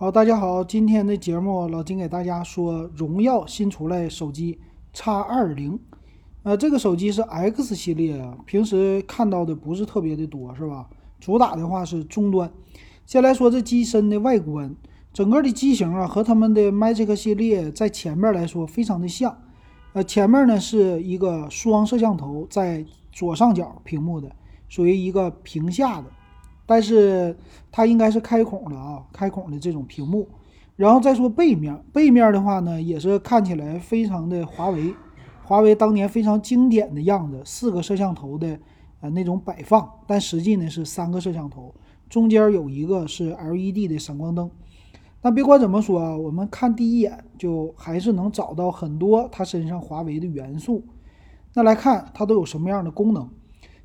[0.00, 4.58] 好，大家好，今天的节目老金给大家说，荣耀新出来手机
[4.94, 5.78] X 二零，
[6.42, 10.88] 呃，这个手机是 X 系列啊，平时看到的不是特别的多，是吧？
[11.20, 12.50] 主打的话是中端。
[13.04, 14.74] 先来说这机身的外观，
[15.12, 19.36] 整个的机型啊和他们的 Magic 系列在前面来说非常的像，
[19.92, 24.34] 呃，前面呢是一个双摄像头在左上角屏幕的，
[24.66, 26.04] 属于一个屏下的。
[26.70, 27.36] 但是
[27.72, 30.28] 它应该是开孔的啊，开孔的这种屏幕。
[30.76, 34.94] 然后再说背面，背面的话呢，也是看起来非常的华为，
[35.42, 38.56] 华为当年非常经典的样子，四个摄像头的
[39.00, 41.74] 呃那种摆放，但实际呢是三个摄像头，
[42.08, 44.48] 中间有一个是 LED 的闪光灯。
[45.22, 50.84] 那别管怎么说啊，我们看第一眼就还是能找到很多它身上华为的元素。
[51.52, 53.28] 那来看它都有什么样的功能？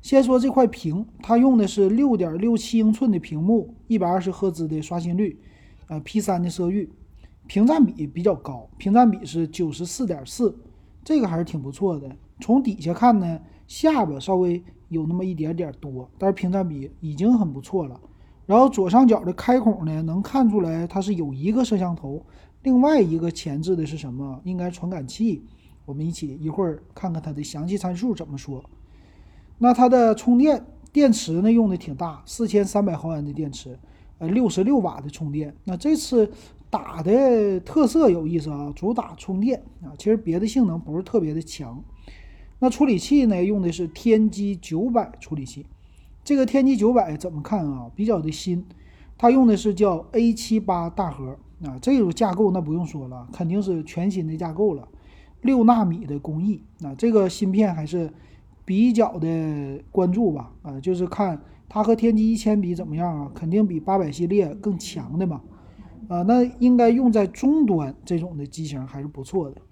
[0.06, 5.36] 先说这块屏，它用的是六点六七英寸的屏幕，一百二十赫兹的刷新率，
[5.88, 6.88] 呃，P 三的色域，
[7.48, 10.56] 屏占比比较高，屏占比是九十四点四，
[11.02, 12.08] 这个还是挺不错的。
[12.40, 18.00] 从底下看呢，下巴稍微有那么一点点多，但是屏占比已经很不错了。
[18.46, 22.24] 然后左上角的开孔呢，能看出来它是有一个摄像头，
[22.62, 24.40] 另外一个前置的是什么？
[24.44, 25.42] 应该传感器。
[25.84, 28.64] 我们一起一会儿看看它的详细参数怎么说。
[29.58, 33.78] 那它的充电电池呢，用的挺大，四千三百毫安的电池，
[34.18, 35.54] 呃，六十六瓦的充电。
[35.64, 36.30] 那这次
[36.68, 41.82] 打的特色有意思啊，主打充电啊，其实别的性能不是特别的强。
[42.58, 45.64] 那处理器呢，用的是天玑九百处理器。
[46.22, 47.90] 这个天玑九百怎么看啊？
[47.94, 48.64] 比较的新，
[49.16, 54.86] 它用的是叫 A 七八大核啊，这种架构那不用说了，肯定是全新的架构了，
[55.40, 58.12] 六纳米的工艺啊，这个芯片还是。
[58.66, 63.30] 比较的关注吧，啊，就是看它和天玑一千比怎么样啊？
[63.32, 65.40] 肯定比八百系列更强的嘛，
[66.08, 69.62] 啊，那应该用在中端这种的机型还是不错的。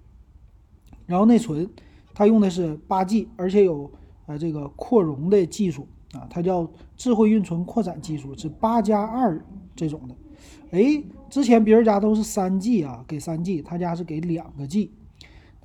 [1.05, 1.69] 然后内存，
[2.13, 3.91] 它用的是八 G，而且有
[4.25, 9.45] 呃这个扩容的技术啊，它叫智慧运存扩展技术，是八加二
[9.75, 10.15] 这种的。
[10.71, 14.91] 哎，之前别人家都是三 G 啊，给三 G，他家是给两个 G。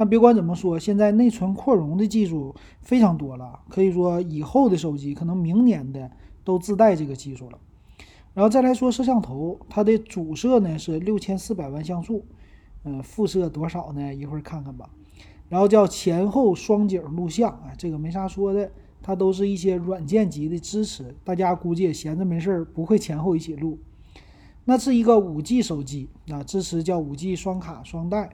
[0.01, 6.11] 但别管怎么说，现在内存扩容的技术非常多了，可以说以后的手机可能明年的
[6.43, 7.59] 都自带这个技术了。
[8.33, 12.25] 然后再来说摄像头，它的主摄呢是六千四百万像素，
[12.85, 14.15] 嗯，副摄多少呢？
[14.15, 14.89] 一会儿看看吧。
[15.51, 18.73] 然后叫前后双景录像，啊，这个没啥说的，
[19.03, 23.79] 它都是一些软件级的支持，大家估计也闲着没事儿不会前后一起录。
[24.65, 28.31] 那是一个五 G 手机啊，支持叫五 G 双卡双待。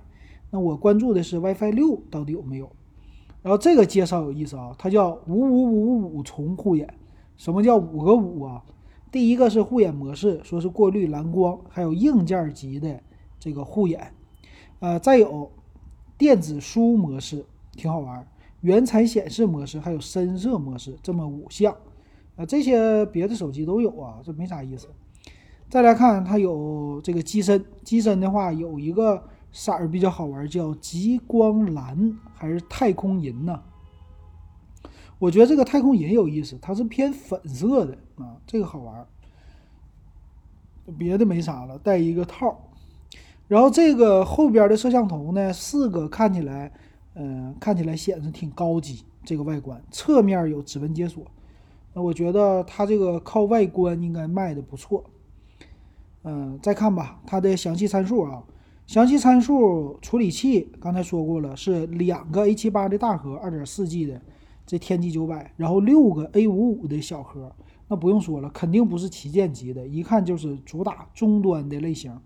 [0.50, 2.70] 那我关注的是 WiFi 六到底有没有？
[3.42, 6.92] 然后这个介绍有意思啊，它叫五五五五重护眼。
[7.36, 8.64] 什么叫五个五啊？
[9.12, 13.00] 第一个是护眼模式，说是过滤蓝光，还有硬件级的
[13.38, 14.12] 这个护眼。
[14.80, 15.52] 呃，再有
[16.18, 17.44] 电子书模式，
[17.76, 18.26] 挺好玩。
[18.62, 21.76] 原彩显示模式，还有深色模式，这么五项。
[22.34, 24.88] 啊，这些别的手机都有啊，这没啥意思。
[25.68, 29.22] 再来看它有这个机身，机身的话有一个。
[29.58, 33.62] 色儿比较好玩，叫极光蓝还是太空银呢？
[35.18, 39.06] 我觉得这个太空银有意思，它是偏粉色的啊，这个好玩。
[40.98, 42.54] 别的没啥了，带一个套。
[43.48, 46.70] 然后这个后边的摄像头呢，四个看起来，
[47.14, 49.04] 嗯，看起来显得挺高级。
[49.24, 51.24] 这个外观，侧面有指纹解锁，
[51.94, 55.02] 那我觉得它这个靠外观应该卖的不错。
[56.24, 58.42] 嗯，再看吧，它的详细参数啊。
[58.86, 64.22] 详细参数，处理器刚才说过了，是两个 A 七八的大核，二点四 G 的
[64.64, 67.52] 这天玑九百，然后六个 A 五五的小核，
[67.88, 72.16] 那不用说了，肯定不是旗舰级的，一看就是主打中端的类型。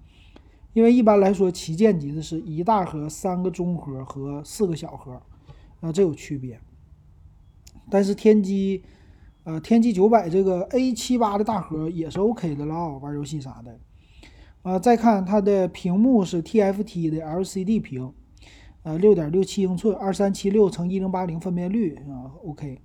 [0.74, 5.20] 因为一般来说，旗舰级的是一大核、三个中核和四个小核，
[5.80, 6.60] 那这有区别。
[7.88, 8.82] 但是天玑，
[9.44, 13.80] 呃，天玑九百这个 A 七八的大核也是 OK 的了啊，玩游戏啥的。
[14.62, 18.12] 啊，再看它的屏幕是 TFT 的 LCD 屏，
[18.82, 22.78] 呃，六点六七英寸，二三七六乘一零八零分辨率啊，OK。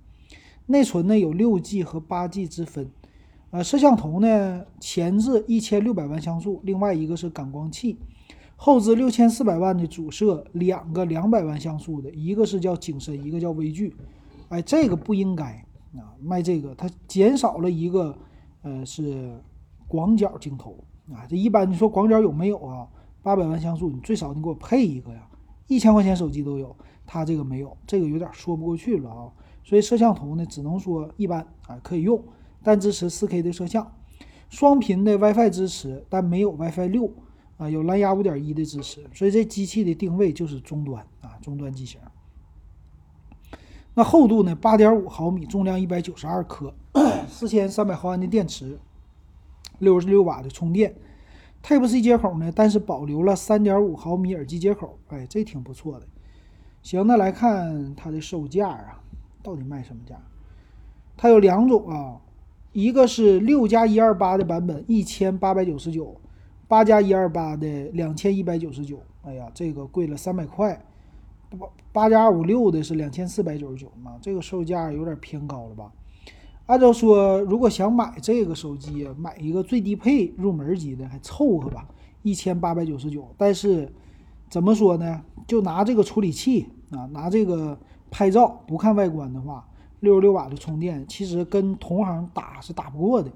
[0.64, 2.90] 内存呢有六 G 和八 G 之分，
[3.50, 7.98] 呃，摄像头呢前置一千六百万像素，另外一个是感光器，
[8.56, 13.94] 后置六千四百万的主摄，两个两百万像素的，一个是叫景深，一个叫微距，
[14.48, 15.44] 哎，这个不应该
[15.94, 18.16] 啊，卖这个它减少了一个，
[18.62, 19.38] 呃，是
[19.86, 20.82] 广角镜头。
[21.12, 22.88] 啊，这一般你说广角有没有啊？
[23.22, 25.28] 八百万像素，你最少你给我配一个呀！
[25.66, 26.74] 一千块钱手机都有，
[27.04, 29.32] 它这个没有，这个有点说不过去了啊。
[29.64, 32.22] 所以摄像头呢，只能说一般啊，可以用，
[32.62, 33.92] 但支持 4K 的摄像，
[34.48, 37.12] 双频的 WiFi 支持，但没有 WiFi 六
[37.56, 42.00] 啊，有蓝牙五点一的支持，所以这机器的定位就是中端啊，中端机型。
[43.94, 44.54] 那厚度呢？
[44.54, 46.74] 八点五毫米，重量一百九十二克，
[47.26, 48.78] 四千三百毫安的电池，
[49.78, 50.94] 六十六瓦的充电
[51.62, 52.52] ，Type C 接口呢？
[52.54, 56.06] 但是保留了三点五毫米耳机接口，哎，这挺不错的。
[56.82, 59.00] 行，那来看它的售价啊，
[59.42, 60.16] 到底卖什么价？
[61.16, 62.20] 它有两种啊，
[62.72, 66.04] 一个是六加一二八的版本，一千八百九十九；
[66.68, 69.00] 八加一二八的两千一百九十九。
[69.22, 70.80] 哎呀，这个贵了三百块。
[71.58, 75.92] 八八加二五六的是两千四百九十九嘛，这个售价有点偏高了吧？
[76.66, 81.86] 按照说，如果想买这个手机，买一个最低配入门级的还凑合吧，
[82.22, 83.26] 一千八百九十九。
[83.36, 83.92] 但是
[84.50, 85.22] 怎么说呢？
[85.46, 87.78] 就拿这个处理器啊，拿这个
[88.10, 89.66] 拍照，不看外观的话，
[90.00, 93.30] 六十六瓦的充电，其实跟同行打是打不过的。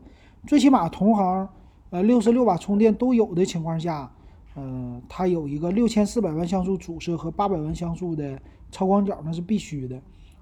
[0.47, 1.49] 最起码同行
[1.91, 4.11] 呃六十六瓦充电都有的情况下。
[4.57, 8.37] 嗯，它有一个六千四百万像素主摄和八百万像素的
[8.73, 9.99] 超广角，那是必须的。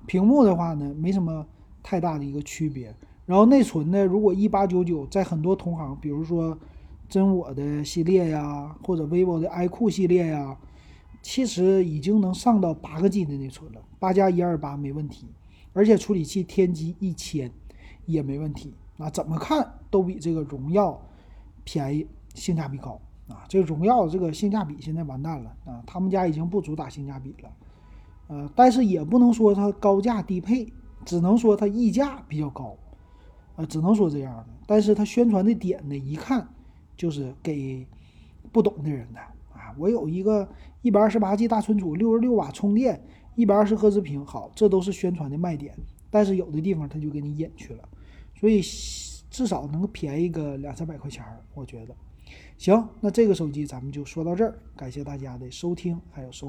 [0.06, 1.46] 屏幕的话呢，没什么
[1.88, 2.94] 太大的一个区别。
[3.24, 6.58] 然后内存呢，如果一八九九，在很多同行，比如说
[7.08, 10.54] 真我的系列呀，或者 vivo 的 i 酷系列呀，
[11.22, 15.28] 其实已经能上到八个 G 的内存了，八加一二八没问题。
[15.72, 17.50] 而且处理器天玑一千
[18.04, 18.74] 也没问题。
[18.98, 21.00] 啊，怎么看都比这个荣耀
[21.64, 23.00] 便宜，性价比高。
[23.28, 25.82] 啊，这个荣耀这个性价比现在完蛋了啊！
[25.86, 27.50] 他们家已经不主打性价比了，
[28.28, 30.72] 呃，但是也不能说它高价低配，
[31.08, 32.76] 只能说它溢价比较高，
[33.56, 34.46] 呃，只能说这样的。
[34.66, 36.46] 但是它宣传的点呢，一看
[36.98, 37.86] 就是给
[38.52, 39.18] 不懂的人的
[39.54, 39.74] 啊！
[39.78, 40.46] 我有一个
[40.82, 43.02] 一百二十八 G 大存储，六十六瓦充电，
[43.36, 45.74] 一百二十赫兹屏，好，这都是宣传的卖点。
[46.10, 47.88] 但是有的地方它就给你隐去了，
[48.38, 48.60] 所以
[49.30, 51.96] 至少能便宜个两三百块钱儿，我觉得。
[52.58, 56.46] 行，那这个手机咱们就说到这儿，感谢大家的收听还有收。